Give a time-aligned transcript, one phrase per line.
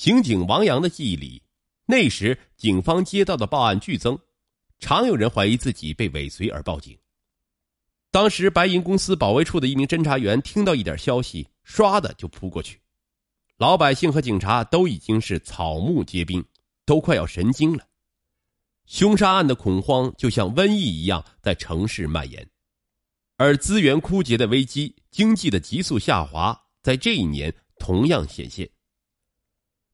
[0.00, 1.42] 刑警王阳的记忆里，
[1.84, 4.18] 那时警方接到的报案剧增，
[4.78, 6.96] 常有人怀疑自己被尾随而报警。
[8.10, 12.80] 当时白银公司保卫处的一名侦查员听到一点消息，唰的就扑过去。
[13.58, 16.42] 老百姓和警察都已经是草木皆兵，
[16.86, 17.86] 都快要神经了。
[18.86, 22.48] 凶杀案的恐慌就像瘟疫一样在城市蔓延，
[23.36, 28.66] 而资源枯竭的危机、经济的急速下滑，在这一年同样显现。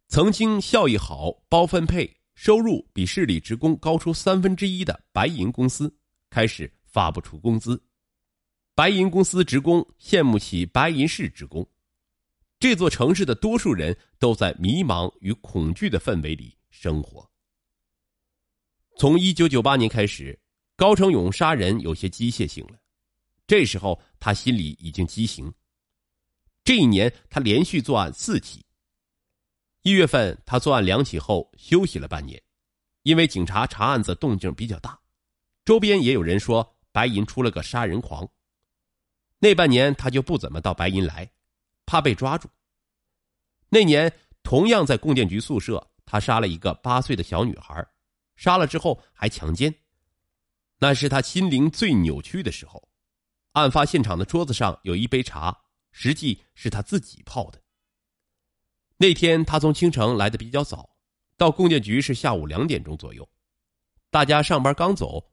[0.09, 5.93] 曾经效益好、包分配、收入比市里职工高出三分之一的白银公司，
[6.31, 7.83] 开始发不出工资。
[8.75, 11.67] 白银公司职工羡慕起白银市职工，
[12.61, 17.29] 这座城市的多数人都在迷茫与恐惧的氛围里生活。
[18.99, 20.39] 从一九九八年开始，
[20.77, 22.79] 高成勇杀人有些机械性了，
[23.47, 25.53] 这时候他心里已经畸形。
[26.63, 28.65] 这一年，他连续作案四起。
[29.87, 32.43] 一月份，他作案两起后休息了半年，
[33.05, 34.99] 因为警察查案子动静比较大，
[35.65, 38.29] 周边也有人说白银出了个杀人狂。
[39.39, 41.31] 那半年他就不怎么到白银来，
[41.85, 42.51] 怕被抓住。
[43.69, 44.13] 那年
[44.43, 47.87] 同样在供电局宿舍，他杀了一个八岁的小女孩，
[48.35, 49.73] 杀了之后还强奸。
[50.81, 52.89] 那是他心灵最扭曲的时候。
[53.53, 55.57] 案发现场的桌子上有一杯茶，
[55.93, 57.63] 实际是他自己泡的。
[58.99, 60.89] 那天他从青城来的比较早，
[61.37, 63.29] 到供电局是下午两点钟左右，
[64.11, 65.33] 大家上班刚走，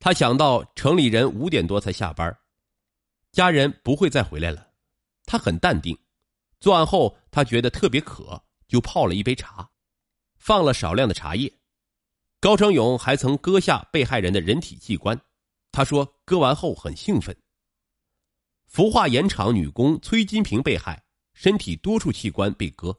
[0.00, 2.36] 他想到城里人五点多才下班。
[3.30, 4.72] 家人不会再回来了，
[5.24, 5.96] 他很淡定。
[6.58, 9.70] 作案后，他觉得特别渴，就泡了一杯茶，
[10.36, 11.52] 放了少量的茶叶。
[12.40, 15.20] 高成勇还曾割下被害人的人体器官，
[15.70, 17.36] 他说割完后很兴奋。
[18.66, 22.96] 氟化盐厂女工崔金平被害，身体多处器官被割，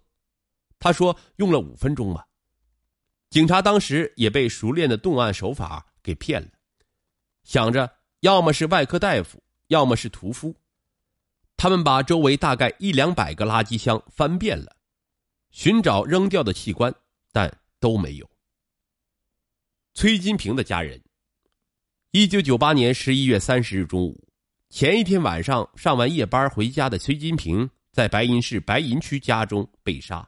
[0.80, 2.28] 他说用了五分钟吧。
[3.30, 6.50] 警察当时也被熟练的动案手法给骗了，
[7.44, 9.42] 想着要么是外科大夫。
[9.68, 10.56] 要么是屠夫，
[11.58, 14.76] 他们把周围大概一两百个垃圾箱翻遍了，
[15.50, 16.94] 寻找扔掉的器官，
[17.32, 18.30] 但都没有。
[19.96, 21.02] 崔金平的家人，
[22.12, 24.28] 一九九八年十一月三十日中午，
[24.70, 30.28] 前一天晚上上完夜班回家的崔金平，在白银市白银区家中被杀。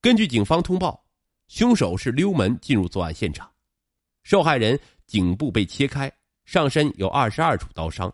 [0.00, 1.06] 根据警方通报，
[1.46, 3.48] 凶手是溜门进入作案现场，
[4.24, 6.10] 受害人颈部被切开，
[6.44, 8.12] 上身有二十二处刀伤。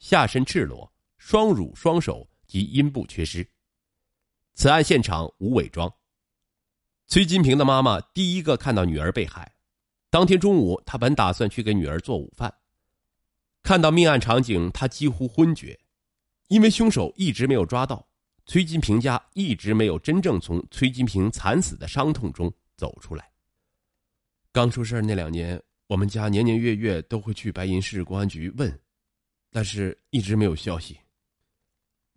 [0.00, 3.46] 下身赤裸，双乳、双手及阴部缺失。
[4.54, 5.90] 此案现场无伪装。
[7.06, 9.54] 崔金平的妈妈第一个看到女儿被害，
[10.10, 12.52] 当天中午，她本打算去给女儿做午饭，
[13.62, 15.79] 看到命案场景，她几乎昏厥，
[16.50, 18.04] 因为凶手一直没有抓到，
[18.44, 23.30] 崔金平家一直没有真正从崔金平惨死的伤痛中走出来。
[24.50, 28.80] 刚出事那两年，我们家年年月月都会去白银市公安局问。
[29.52, 30.98] 但是一直没有消息。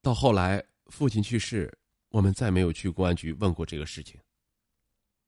[0.01, 1.71] 到后来父亲去世，
[2.09, 4.19] 我们再没有去公安局问过这个事情。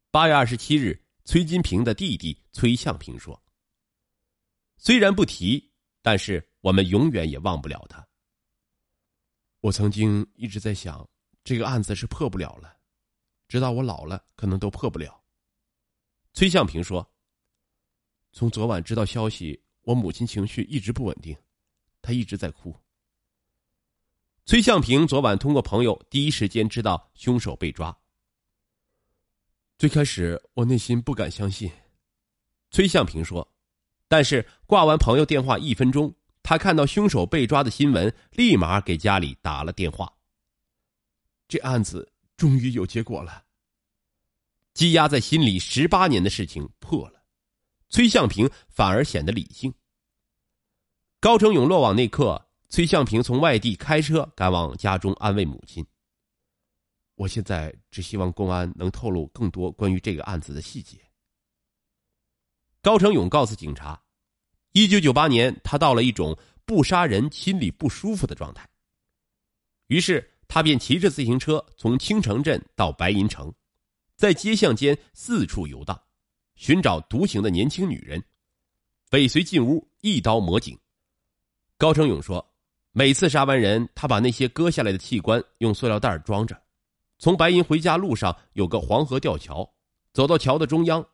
[0.09, 3.39] 八月二十七日，崔金平的弟弟崔向平说
[4.77, 8.03] ：“虽然不提，但是我们永远也忘不了他。
[9.65, 11.09] 我曾经一直在想，
[11.43, 12.77] 这个案子是破不了了，
[13.47, 15.19] 直到我老了，可能都破不了。”
[16.33, 17.11] 崔向平说
[18.31, 21.35] ：“从昨晚知道消息，我母亲情绪一直不稳定。”
[21.99, 22.79] 她一直在哭。
[24.45, 27.97] 崔向平昨晚通过朋友第一时间知道凶手被抓。
[29.79, 31.71] 最开始我内心不敢相信，
[32.69, 33.51] 崔向平说，
[34.07, 36.13] 但是挂完朋友电话一分钟，
[36.47, 40.13] 他看到凶手被抓的新闻，立马给家里打了电话。
[41.47, 43.45] 这案子终于有结果了。
[44.75, 47.23] 积压在心里十八年的事情破了，
[47.89, 49.73] 崔向平反而显得理性。
[51.19, 55.83] 高成勇落网那刻，崔向平从外地开车赶往家中安慰母亲。
[57.15, 60.99] 我现在只希望公安能透露更多关于这个案子的细节。
[62.83, 63.99] 高成勇告诉警察，
[64.77, 68.67] 一九九八年他到了一种不杀人心里不舒服的状态，
[69.87, 73.53] 于是他便骑着自行车从青城镇到白银城，
[74.17, 75.97] 在街巷间四处游荡，
[76.57, 78.21] 寻找独行的年轻女人，
[79.11, 80.77] 尾随进屋，一刀抹颈。
[81.77, 82.45] 高成勇说
[82.91, 86.61] ：“每次杀完人，他把那些割下来的器官用塑料袋装着，
[87.17, 89.73] 从白银回家路上有个黄河吊桥，
[90.11, 91.07] 走到桥的中央，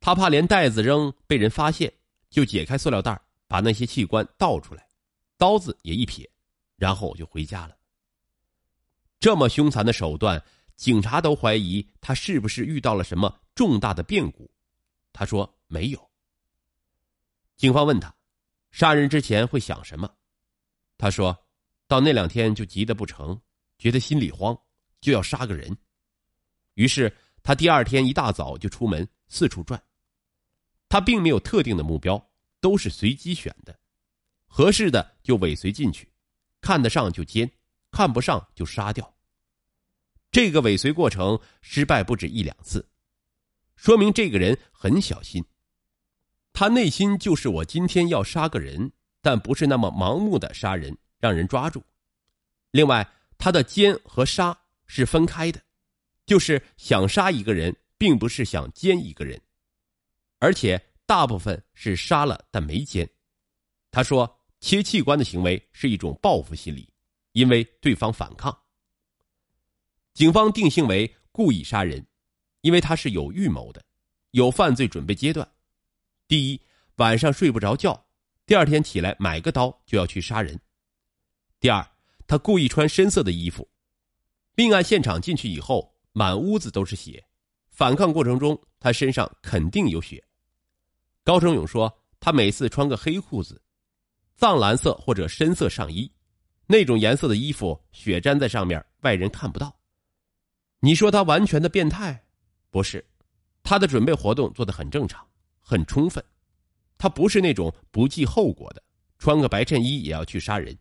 [0.00, 1.92] 他怕连袋子扔被人发现，
[2.30, 4.88] 就解开塑料袋，把那些器官倒出来，
[5.36, 6.30] 刀子也一撇，
[6.76, 7.76] 然后我就回家了。
[9.18, 10.42] 这么凶残的手段，
[10.76, 14.50] 警察都怀疑他是不是遇到了什么重大的变故。
[15.12, 16.10] 他说没有。
[17.56, 18.14] 警方问他，
[18.70, 20.10] 杀人之前会想什么？
[20.96, 21.36] 他说，
[21.86, 23.38] 到那两天就急得不成，
[23.76, 24.56] 觉得心里慌，
[25.00, 25.76] 就要杀个人。
[26.74, 29.82] 于是他第二天一大早就出门四处转。
[30.90, 33.78] 他并没有特定的目标，都是随机选的，
[34.46, 36.12] 合适的就尾随进去，
[36.60, 37.50] 看得上就奸，
[37.92, 39.14] 看不上就杀掉。
[40.32, 42.86] 这个尾随过程失败不止一两次，
[43.76, 45.44] 说明这个人很小心。
[46.52, 48.92] 他内心就是我今天要杀个人，
[49.22, 51.82] 但不是那么盲目的杀人，让人抓住。
[52.72, 53.08] 另外，
[53.38, 55.62] 他的奸和杀是分开的，
[56.26, 59.40] 就是想杀一个人，并不是想奸一个人，
[60.40, 63.08] 而且大部分是杀了但没奸。
[63.90, 66.88] 他说，切器官的行为是一种报复心理，
[67.32, 68.56] 因为对方反抗。
[70.14, 72.04] 警方定性为故意杀人，
[72.62, 73.84] 因为他是有预谋的，
[74.32, 75.48] 有犯罪准备阶段。
[76.26, 76.60] 第一，
[76.96, 78.06] 晚上睡不着觉，
[78.46, 80.58] 第二天起来买个刀就要去杀人。
[81.58, 81.86] 第二，
[82.26, 83.68] 他故意穿深色的衣服。
[84.54, 87.24] 命案现场进去以后，满屋子都是血，
[87.70, 90.22] 反抗过程中他身上肯定有血。
[91.30, 93.62] 高成勇说，他每次穿个黑裤子，
[94.34, 96.10] 藏蓝色或者深色上衣，
[96.66, 99.72] 那种颜色的衣服，血粘在上面，外人看不到。
[100.80, 102.20] 你说他完全的变态，
[102.68, 103.06] 不是，
[103.62, 105.24] 他的准备活动做得很正常，
[105.60, 106.20] 很充分，
[106.98, 108.82] 他不是那种不计后果的，
[109.20, 110.76] 穿个白衬衣也要去杀人。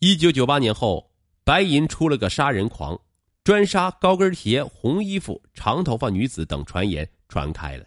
[0.00, 1.10] 一九九八年后，
[1.44, 3.00] 白银出了个杀人狂，
[3.42, 7.86] 专杀高跟鞋、红衣服、长头发女子等传言传开了。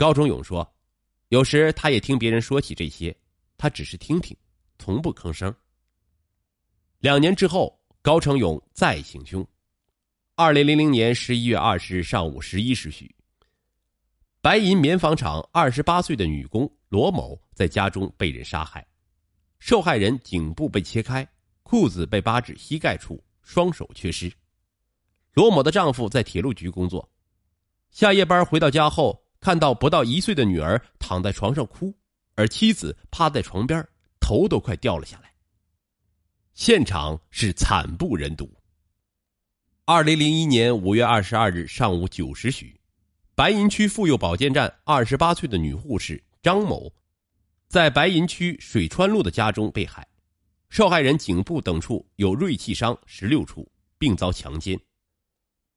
[0.00, 0.66] 高忠勇说，
[1.28, 3.14] 有时他也听别人说起这些，
[3.58, 4.34] 他只是听听，
[4.78, 5.54] 从不吭声。
[7.00, 9.46] 两年之后，高成勇再行凶。
[10.36, 13.14] 二零零零年十一月二十日上午十一时许，
[14.40, 18.86] 白银棉纺厂二十八岁的女工罗某在家中被人杀害，
[19.58, 21.28] 受害人颈部被切开，
[21.62, 24.32] 裤子被扒至膝盖处，双手缺失。
[25.34, 27.06] 罗某的丈夫在铁路局工作，
[27.90, 31.94] 下夜班回到家后，看到不到一岁的女儿躺在床上哭，
[32.34, 33.86] 而妻子趴在床边，
[34.20, 35.32] 头都快掉了下来。
[36.52, 38.52] 现场是惨不忍睹。
[39.86, 42.78] 二零零一年五月二十二日上午九时许，
[43.34, 46.92] 白银区妇幼保健站二十八岁的女护士张某，
[47.66, 50.06] 在白银区水川路的家中被害，
[50.68, 53.66] 受害人颈部等处有锐器伤十六处，
[53.96, 54.78] 并遭强奸。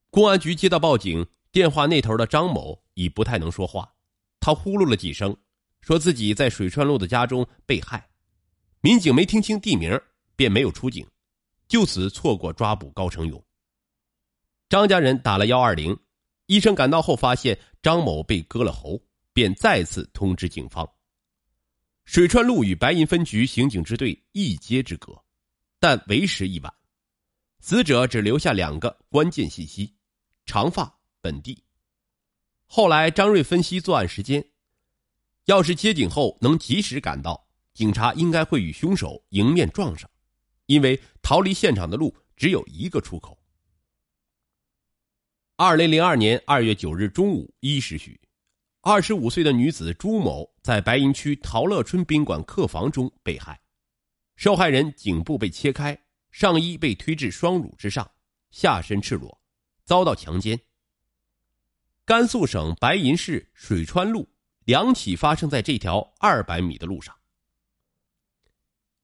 [0.10, 3.94] 公安局接到报警，电话那头的张某已不太能说话，
[4.40, 5.36] 他呼噜了几声，
[5.82, 8.10] 说自己在水川路的家中被害。
[8.82, 10.00] 民警没听清地名，
[10.36, 11.08] 便没有出警，
[11.68, 13.44] 就此错过抓捕高成勇。
[14.70, 15.98] 张家人打了幺二零，
[16.48, 19.02] 医生赶到后发现张某被割了喉，
[19.32, 20.90] 便再次通知警方。
[22.06, 25.14] 水川路与白银分局刑警支队一街之隔，
[25.80, 26.74] 但为时已晚。
[27.62, 29.96] 死者只留下两个关键信息：
[30.46, 31.63] 长发、本地。
[32.76, 34.44] 后来张瑞分析作案时间，
[35.46, 40.10] 要是接警后能及时赶到，警察应该会与凶手迎面撞上，
[40.66, 43.38] 因为逃离现场的路只有一个出口。
[45.56, 48.20] 二零零二年二月九日中午一时许，
[48.82, 53.62] 二十五岁的女子朱某在白银区陶乐春宾馆客房中被害，
[54.36, 55.96] 受害人颈部被切开，
[56.32, 58.10] 上衣被推至双乳之上，
[58.50, 59.40] 下身赤裸，
[59.86, 60.60] 遭到强奸。
[62.06, 64.28] 甘肃省白银市水川路
[64.66, 67.16] 两起发生在这条二百米的路上。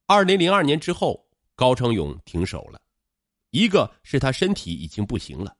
[0.05, 1.25] 二零零二年之后，
[1.55, 2.81] 高成勇停手了，
[3.51, 5.55] 一个是他身体已经不行了。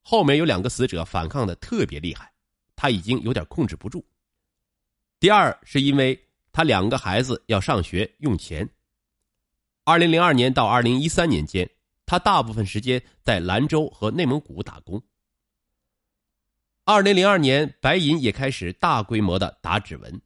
[0.00, 2.32] 后面有两个死者反抗的特别厉害，
[2.74, 4.04] 他已经有点控制不住。
[5.20, 6.20] 第二是因为
[6.50, 8.68] 他两个孩子要上学用钱。
[9.84, 11.70] 二零零二年到二零一三年间，
[12.06, 15.00] 他大部分时间在兰州和内蒙古打工。
[16.84, 20.20] 二零零二年，白银也开始大规模的打指纹，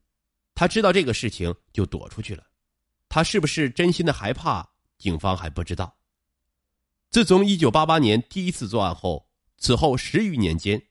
[0.55, 2.45] 他知道这个事情就躲出去了。
[3.09, 4.67] 他是不是真心的害怕？
[4.97, 5.99] 警方还不知道。
[7.11, 9.27] 自从一九八八年第一次作案后。
[9.59, 10.83] 此后十余年间，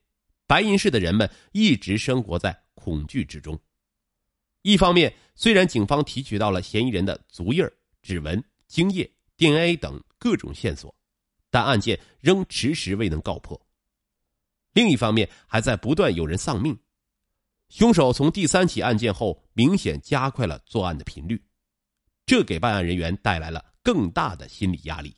[0.47, 3.59] 白银市的人们一直生活在恐惧之中。
[4.63, 7.63] 一方面，虽然警方提取到了嫌疑人的足印、
[8.01, 9.07] 指纹、精液、
[9.37, 10.93] DNA 等各种线索，
[11.51, 13.55] 但案件仍迟迟未能告破；
[14.75, 16.77] 另一方面，还在不断有人丧命。
[17.69, 21.41] 凶手从第三起案件后明显加快了作案的频率，
[22.25, 25.15] 这给办案人员带来了更大的心理压力，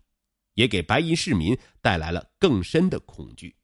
[0.54, 3.56] 也给白银市民带来了更深的恐惧。